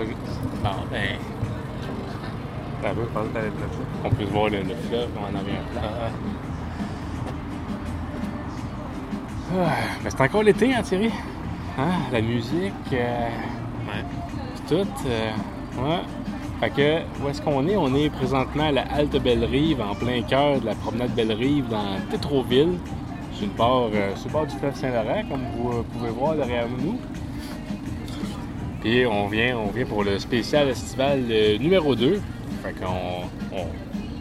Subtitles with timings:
[0.00, 0.40] enregistre.
[0.62, 1.16] Bon, ben,
[2.82, 3.66] T'as vu, je pensais que t'allais te là.
[4.04, 5.82] on peut voir le, le fleuve en arrière-plan.
[9.52, 9.70] Ah,
[10.02, 11.10] ben, c'est encore l'été, hein, Thierry?
[11.78, 11.90] Hein?
[12.12, 13.28] La musique, euh,
[13.86, 14.04] Ouais.
[14.54, 14.88] c'est tout.
[15.06, 15.30] euh,
[15.82, 16.00] ouais.
[16.60, 17.76] Fait que, où est-ce qu'on est?
[17.76, 21.96] On est présentement à la Halte Belle-Rive, en plein cœur de la promenade Belle-Rive, dans
[22.10, 22.78] Tétroville,
[23.32, 26.34] sur le bord, euh, sur le bord du fleuve Saint-Laurent, comme vous euh, pouvez voir
[26.34, 26.98] derrière nous.
[28.80, 32.20] Puis on vient, on vient pour le spécial estival euh, numéro 2.
[32.62, 33.66] Fait qu'on on,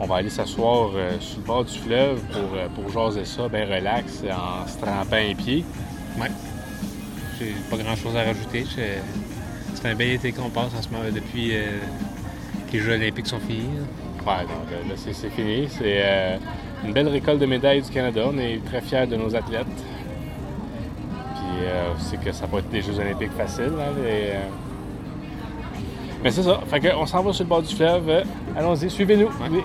[0.00, 3.48] on va aller s'asseoir euh, sur le bord du fleuve pour, euh, pour jaser ça,
[3.48, 5.64] bien relax, en se trempant les pieds.
[6.20, 6.28] Ouais.
[7.38, 8.64] J'ai pas grand chose à rajouter.
[9.74, 11.78] C'est un bel été qu'on passe en ce moment depuis euh,
[12.68, 13.68] que les Jeux Olympiques sont finis.
[13.76, 14.32] là.
[14.32, 15.68] Ouais, donc euh, là, c'est fini.
[15.68, 16.38] C'est
[16.84, 18.22] une belle récolte de médailles du Canada.
[18.32, 19.66] On est très fiers de nos athlètes.
[21.64, 23.72] Euh, c'est que ça va être des Jeux olympiques faciles.
[23.78, 24.40] hein, mais, euh,
[26.22, 26.60] mais c'est ça.
[26.68, 28.08] Fait que on s'en va sur le bord du fleuve.
[28.08, 28.22] Euh,
[28.56, 29.28] Allons-y, suivez-nous.
[29.50, 29.62] Oui.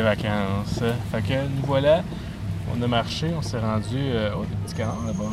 [0.00, 0.80] Vacances.
[1.10, 2.02] Fait que nous voilà.
[2.76, 5.30] On a marché, on s'est rendu euh, au petit canard là-bas.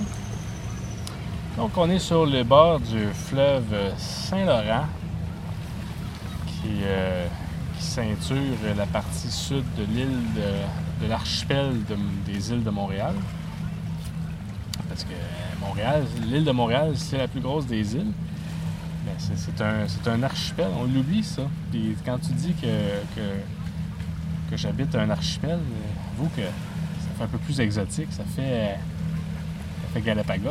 [1.57, 4.85] Donc on est sur le bord du fleuve Saint-Laurent
[6.47, 7.27] qui, euh,
[7.79, 8.37] ceinture
[8.75, 10.19] la partie sud de l'île
[11.01, 13.13] de, l'archipel de- des îles de Montréal.
[14.89, 15.13] Parce que
[15.61, 18.11] Montréal, l'île de Montréal, c'est la plus grosse des îles.
[19.05, 21.43] Mais c'est, un, un archipel, on l'oublie ça.
[21.71, 23.21] Puis quand tu dis que,
[24.49, 28.77] que j'habite un archipel, euh, avoue que ça fait un peu plus exotique, ça fait,
[29.81, 30.49] ça fait Galapagos.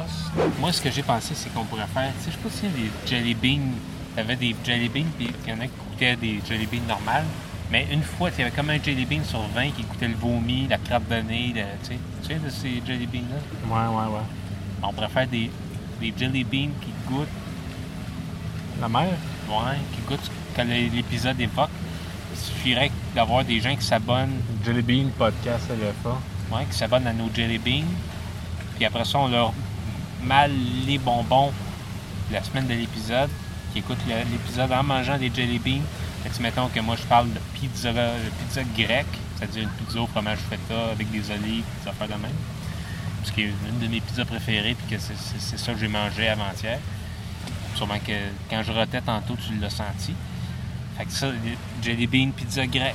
[0.60, 2.68] Moi, ce que j'ai pensé, c'est qu'on pourrait faire, tu sais, je sais pas si
[2.82, 3.70] des jelly beans.
[4.16, 7.24] T'avais des jelly beans, puis il y en a qui coûtaient des jelly beans normales.
[7.70, 10.14] Mais une fois, il y avait comme un jelly bean sur 20 qui coûtait le
[10.14, 11.98] vomi, la crabe de nez, le- tu sais.
[12.22, 13.36] Tu sais, de ces jelly beans-là?
[13.68, 14.20] Ouais, ouais, ouais.
[14.82, 15.50] On pourrait faire des,
[16.00, 17.26] des jelly beans qui goûtent,
[18.80, 19.02] La mer?
[19.48, 21.70] ouais, qui goûtent ce que l'épisode évoque.
[22.32, 26.18] Il suffirait d'avoir des gens qui s'abonnent Jelly Bean Podcast LFA.
[26.52, 27.86] Ouais, qui s'abonnent à nos jelly beans.
[28.76, 29.52] Puis après ça, on leur
[30.22, 30.50] mal
[30.86, 31.52] les bonbons
[32.30, 33.30] la semaine de l'épisode,
[33.72, 35.82] qui écoutent l'épisode en mangeant des jelly beans.
[36.22, 40.00] Fait que, mettons que moi je parle de pizza, de pizza grecque, c'est-à-dire une pizza
[40.00, 42.30] au fromage feta avec des olives, des affaires de même.
[43.24, 46.28] Ce qui est une de mes pizzas préférées, puis que c'est ça que j'ai mangé
[46.28, 46.78] avant-hier.
[47.74, 48.12] Sûrement que
[48.50, 50.14] quand je rotais tantôt, tu l'as senti.
[50.96, 51.28] Fait que ça,
[51.82, 52.94] jelly bean pizza grecque.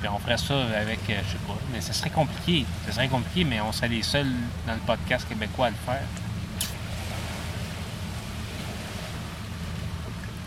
[0.00, 2.64] Puis on ferait ça avec, euh, je sais pas, mais ce serait compliqué.
[2.86, 4.32] Ce serait compliqué, mais on serait les seuls
[4.66, 6.02] dans le podcast québécois à le faire.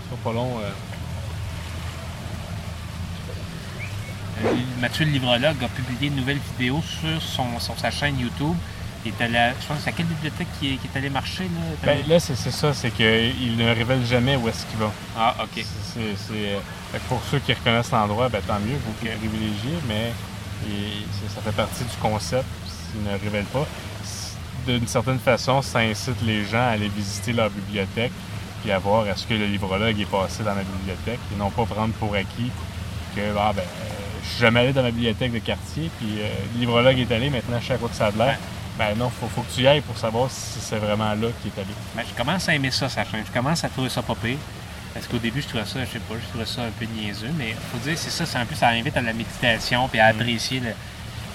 [0.10, 0.60] Ça pas long.
[0.60, 0.72] euh,
[4.44, 8.56] Euh, Mathieu le livrologue a publié une nouvelle vidéo sur, son, sur sa chaîne YouTube.
[9.04, 11.44] Est allé je pense que c'est à quelle bibliothèque qui est, qui est allé marcher
[11.44, 11.62] là?
[11.84, 14.92] Ben, là, c'est ça, c'est qu'il ne révèle jamais où est-ce qu'il va.
[15.18, 15.64] ah, ok.
[15.98, 16.58] Euh,
[17.10, 20.12] pour ceux qui reconnaissent l'endroit, ben, tant mieux, vous qui privilégiez, mais
[21.34, 23.66] ça fait partie du concept s'ils ne révèlent pas.
[24.68, 28.12] D'une certaine façon, ça incite les gens à aller visiter leur bibliothèque
[28.62, 31.66] puis à voir est-ce que le livrologue est passé dans ma bibliothèque et non pas
[31.66, 32.52] prendre pour acquis
[33.16, 33.90] que ah, ben, euh,
[34.24, 37.32] je suis jamais allé dans ma bibliothèque de quartier puis euh, le livrologue est allé,
[37.32, 38.38] maintenant je sais à quoi que ça a de l'air.
[38.82, 41.52] Ben non, faut, faut que tu y ailles pour savoir si c'est vraiment là qu'il
[41.52, 41.74] est allé.
[41.96, 43.24] Ben, je commence à aimer ça, sa chaîne.
[43.28, 44.38] Je commence à trouver ça pas pire.
[44.94, 47.30] Parce qu'au début, je trouvais ça, je sais pas, je trouvais ça un peu niaiseux,
[47.38, 50.08] mais faut dire, c'est ça, c'est un peu, ça invite à la méditation puis à
[50.08, 50.72] apprécier le,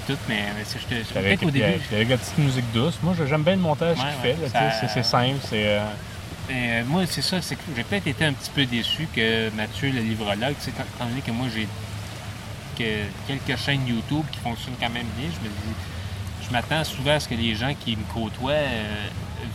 [0.06, 1.78] tout, mais, mais je te- peut-être au début.
[1.86, 2.98] puis avec la petite musique douce.
[3.02, 4.48] Moi, j'aime bien le montage Ouais, qu'il ouais, fait.
[4.80, 5.38] ça- C'est simple.
[5.48, 5.84] C'est, euh,
[6.50, 9.90] Euh, moi, c'est ça, c'est que j'ai peut-être été un petit peu déçu que Mathieu,
[9.90, 11.66] le livrologue, étant étant donné que moi, j'ai
[12.78, 12.84] que
[13.26, 15.74] quelques chaînes YouTube qui fonctionnent quand même bien, je me dis,
[16.46, 19.06] je m'attends souvent à ce que les gens qui me côtoient euh,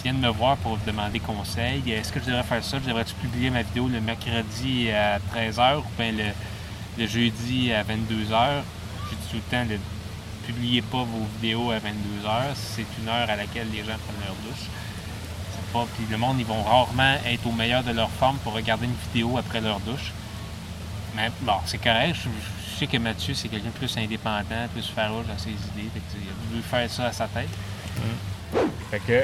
[0.03, 1.89] viennent me voir pour demander conseil.
[1.89, 2.79] Est-ce que je devrais faire ça?
[2.79, 6.11] Je devrais-tu publier ma vidéo le mercredi à 13h ou bien
[6.97, 8.63] le, jeudi à 22h?
[9.09, 9.77] Je dis tout le temps, ne
[10.45, 12.55] publiez pas vos vidéos à 22h.
[12.55, 14.67] C'est une heure à laquelle les gens prennent leur douche.
[15.71, 15.87] Pas.
[15.95, 18.95] Puis le monde, ils vont rarement être au meilleur de leur forme pour regarder une
[19.13, 20.11] vidéo après leur douche.
[21.15, 22.17] Mais bon, c'est correct.
[22.81, 25.89] Sais que Mathieu, c'est quelqu'un de plus indépendant, plus farouche dans ses idées.
[25.93, 27.49] Fait que, il veut faire ça à sa tête.
[28.89, 29.23] Fait que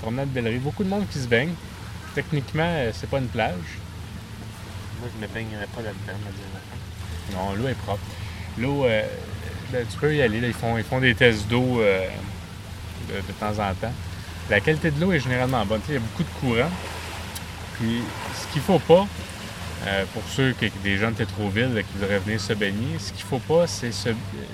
[0.00, 0.58] promenade Bellerie.
[0.58, 1.52] Beaucoup de monde qui se baigne.
[2.14, 3.52] Techniquement, euh, c'est pas une plage.
[5.00, 7.36] Moi, je me baignerais pas là-dedans, me dire.
[7.38, 8.00] Non, l'eau est propre.
[8.56, 9.02] L'eau, euh,
[9.70, 10.40] ben, tu peux y aller.
[10.40, 10.48] là.
[10.48, 12.08] Ils, font, ils font des tests d'eau euh,
[13.10, 13.92] de, de temps en temps.
[14.48, 15.80] La qualité de l'eau est généralement bonne.
[15.82, 16.70] Tu sais, Il y a beaucoup de courant.
[17.78, 18.00] Puis,
[18.40, 19.06] ce qu'il faut pas,
[19.86, 23.12] euh, pour ceux qui des gens de Tétroville là, qui voudraient venir se baigner, ce
[23.12, 24.10] qu'il faut pas, c'est se,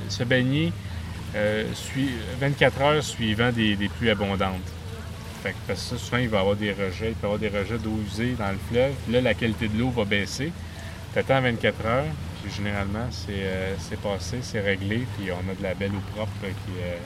[0.09, 0.73] se baigner
[1.35, 4.61] euh, sui- 24 heures suivant des, des pluies abondantes.
[5.43, 7.33] Fait que parce que ça, souvent, il va y avoir des rejets, il peut y
[7.33, 8.93] avoir des rejets d'eau usée dans le fleuve.
[9.11, 10.53] Là, la qualité de l'eau va baisser.
[11.15, 12.05] T'attends 24 heures,
[12.43, 16.31] puis généralement, c'est euh, passé, c'est réglé, puis on a de la belle eau propre
[16.45, 16.73] euh, qui...
[16.83, 16.97] euh,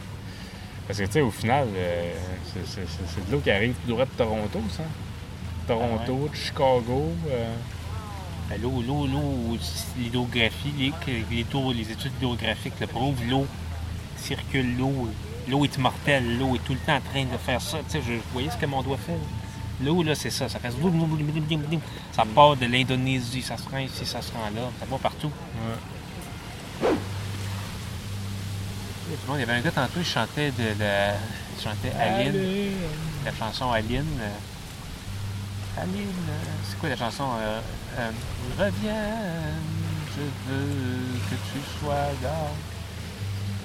[0.86, 2.12] Parce que, tu sais, au final, euh,
[2.66, 4.82] c'est- de l'eau qui arrive tout droit de Toronto, ça.
[5.66, 7.12] Toronto, de Chicago.
[7.30, 7.52] euh,
[8.62, 9.58] L'eau, l'eau, l'eau,
[9.98, 13.46] l'hydrographie, les, études hydrographiques le prouvent, l'eau
[14.16, 15.08] circule, l'eau,
[15.48, 17.78] l'eau est immortelle, l'eau est tout le temps en train de faire ça.
[17.78, 19.18] Tu sais, je, vous voyez ce que mon doigt fait?
[19.84, 20.48] L'eau, là, c'est ça.
[20.48, 21.80] Ça boum.
[22.12, 24.70] Ça part de l'Indonésie, ça se rend ici, ça se rend là.
[24.80, 25.30] Ça va partout.
[25.30, 26.88] ouais.
[29.08, 31.14] Et tout le monde, Il y avait un gars tantôt, il chantait de la.
[31.14, 32.70] Il chantait Aline, Allez.
[33.24, 34.04] la chanson Aline.
[35.78, 36.06] Aline,
[36.68, 37.24] c'est quoi la chanson?
[37.38, 37.60] Euh,
[37.98, 38.10] euh,
[38.58, 39.12] Reviens,
[40.16, 42.50] je veux que tu sois là.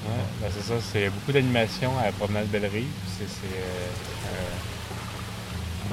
[0.06, 2.88] Ouais, ben c'est ça, c'est beaucoup d'animation à la promenade Belle-Rive.
[3.18, 3.90] C'est, c'est, euh,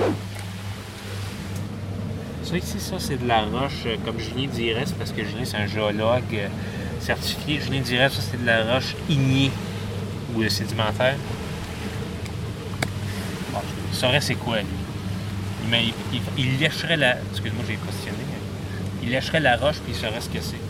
[0.01, 0.11] euh,
[2.43, 5.59] Ça ici, ça, c'est de la roche, comme Julien dirait, c'est parce que Julien, c'est
[5.59, 6.49] un géologue
[7.01, 7.61] certifié.
[7.61, 9.53] Julien dirait, ça, c'est de la roche ignée
[10.35, 11.17] ou sédimentaire.
[13.53, 13.61] Bon,
[13.93, 14.78] il saurait c'est quoi, lui.
[15.71, 17.17] Mais il, il- il lècherait la...
[17.31, 18.39] Excuse-moi, j'ai mais
[19.03, 20.61] Il lècherait la roche, puis il saurait ce que c'est.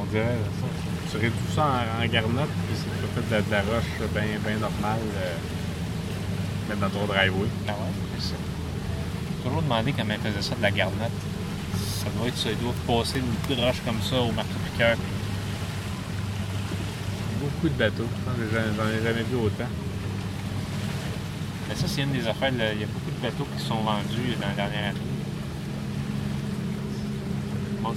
[0.00, 0.24] on dirait
[0.60, 0.66] ça.
[1.10, 4.58] Tu réduis ça en, en garnotte, puis c'est peut-être de, de la roche bien ben
[4.58, 5.36] normale, euh,
[6.68, 7.48] mettre dans ton driveway.
[7.68, 7.76] Ah ouais,
[8.18, 8.34] c'est ça.
[9.28, 11.12] J'ai toujours demandé comment il faisait ça de la garnotte.
[11.78, 12.48] Ça doit être ça.
[12.50, 14.96] Il doit passer une roche comme ça au marteau-piqueur.
[17.40, 18.08] Beaucoup de bateaux.
[18.52, 19.68] J'en ai jamais vu autant.
[21.68, 22.52] Mais ça, c'est une des affaires.
[22.52, 22.72] là.
[22.72, 24.98] Il y a beaucoup de bateaux qui sont vendus dans la dernière année.
[27.82, 27.92] Bon,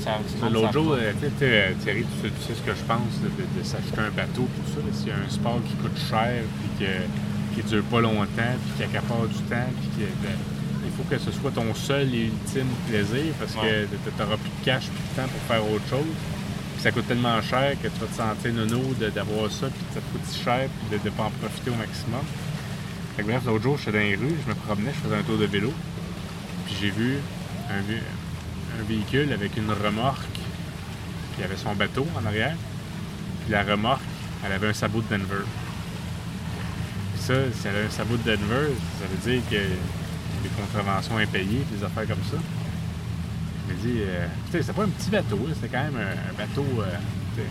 [0.52, 3.64] L'autre jour, euh, Thierry, tu sais, tu sais ce que je pense de, de- de
[3.64, 4.82] s'acheter un bateau, tout ça.
[4.94, 6.44] S'il y a un sport qui coûte cher,
[6.78, 10.38] puis que, qui dure pas longtemps, puis qui accapare du temps, puis que, ben,
[10.86, 13.88] il faut que ce soit ton seul et ultime plaisir, parce Ouais.
[13.90, 16.14] que tu n'auras plus de cash, plus de temps pour faire autre chose.
[16.76, 18.82] Puis ça coûte tellement cher que tu vas te sentir nono
[19.16, 21.72] d'avoir ça, puis que ça te coûte si cher, puis de ne pas en profiter
[21.72, 22.22] au maximum.
[23.24, 25.46] Bref, l'autre jour, j'étais dans les rues, je me promenais, je faisais un tour de
[25.46, 25.72] vélo,
[26.66, 27.18] puis j'ai vu
[27.70, 28.02] un, vé-
[28.80, 30.26] un véhicule avec une remorque,
[31.40, 32.56] y avait son bateau en arrière,
[33.42, 34.02] puis la remorque,
[34.46, 35.44] elle avait un sabot de Denver.
[37.14, 38.68] Puis ça, si elle avait un sabot de Denver,
[39.00, 42.38] ça veut dire que des contraventions impayées, des affaires comme ça.
[43.68, 46.86] Je me dis, euh, c'était pas un petit bateau, c'était quand même un, bateau, euh,
[47.36, 47.44] sais,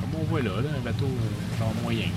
[0.00, 2.08] comme on voit là, un bateau euh, genre moyen.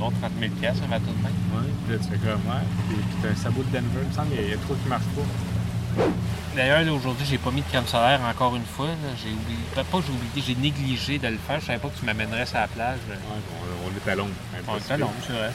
[0.00, 1.28] Gros 30 000 un bateau de main.
[1.52, 4.08] Ouais, puis là, tu fais comme, ouais, puis, puis t'as un sabot de Denver, il
[4.08, 6.02] me semble qu'il y a- il y a trop qui marche pas.
[6.56, 8.88] D'ailleurs, aujourd'hui, j'ai pas mis de crème solaire encore une fois.
[9.22, 9.58] J'ai oublié.
[9.74, 11.60] Pas pas que j'ai oublié, j'ai négligé de le faire.
[11.60, 12.98] Je savais pas que tu m'amènerais sur la plage.
[13.08, 14.30] Ouais, on, on est à l'ombre.
[14.66, 15.52] On est à l'ombre, c'est vrai.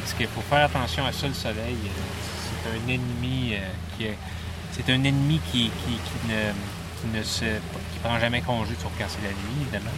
[0.00, 1.76] Parce qu'il faut faire attention à ça, le soleil.
[1.84, 1.88] euh,
[2.62, 3.58] C'est un ennemi euh,
[3.96, 4.18] qui est-
[4.72, 6.52] C'est un ennemi qui, qui, qui ne,
[7.00, 7.44] qui ne se.
[7.44, 9.90] qui prend jamais congé sauf quand c'est la nuit, évidemment.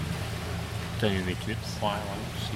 [1.00, 1.78] Quand il y a une éclipse.
[1.82, 2.52] Ouais, ouais, aussi.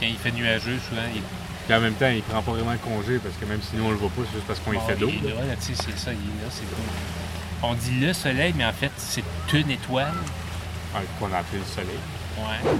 [0.00, 1.22] Quand il fait nuageux, souvent, il
[1.66, 3.90] Puis en même temps, il prend pas vraiment congé parce que même si nous on
[3.90, 5.08] le voit pas, c'est juste parce qu'on y Bon, fait d'eau.
[5.08, 5.40] il est là.
[5.46, 6.84] là, tu sais, c'est ça, il est là, c'est cool.
[7.62, 9.24] On dit le soleil, mais en fait, c'est
[9.54, 10.12] une étoile.
[10.94, 11.98] Ouais, qu'on a appelé le soleil.
[12.38, 12.70] Ouais.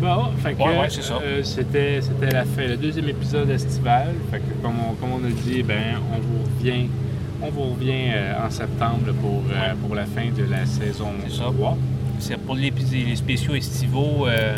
[0.00, 1.14] Bon, fait que Ouais, ouais, c'est ça.
[1.22, 4.14] euh, c'était, c'était la fin, le deuxième épisode estival.
[4.30, 6.88] Fait que comme on, comme on a dit, ben on vous revient,
[7.42, 11.36] on vous revient euh, en septembre pour, euh, pour la fin de la saison C'est
[11.36, 11.44] ça.
[11.54, 11.76] 3.
[12.20, 12.72] C'est pour les
[13.16, 14.56] spéciaux estivaux, euh,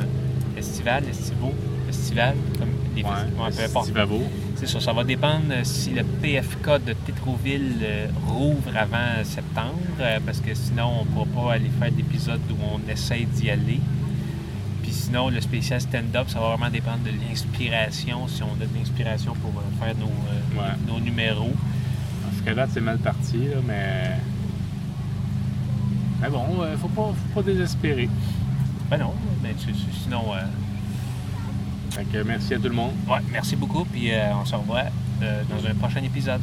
[0.57, 1.55] estival, estivaux,
[1.89, 3.11] estival, comme les Ouais,
[3.51, 4.09] festivals.
[4.57, 9.79] C'est ça, ça va dépendre euh, si le PFK de Tétroville euh, rouvre avant septembre,
[10.01, 13.51] euh, parce que sinon, on ne pourra pas aller faire d'épisodes où on essaye d'y
[13.51, 13.81] aller.
[14.83, 18.79] Puis sinon, le spécial stand-up, ça va vraiment dépendre de l'inspiration, si on a de
[18.79, 20.07] l'inspiration pour faire nos,
[20.61, 20.69] Ouais.
[20.87, 21.53] nos numéros.
[22.25, 24.11] Parce que là, c'est mal parti, là, mais.
[26.23, 28.09] Mais bon, euh, faut, pas, faut pas désespérer.
[28.89, 29.13] Ben non,
[29.43, 30.39] mais tu- tu- sinon, euh,
[31.91, 32.93] Fait que merci à tout le monde.
[33.09, 34.85] ouais, merci beaucoup, puis euh, on se revoit
[35.23, 36.41] euh, dans un prochain épisode.